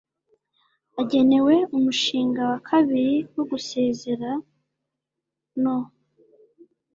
agenewe 1.01 1.55
umushinga 1.75 2.41
wa 2.51 2.59
kabiri 2.67 3.15
wo 3.35 3.43
gusezerera 3.49 4.31
no 5.61 5.77